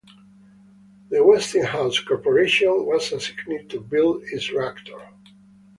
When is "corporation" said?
1.99-2.87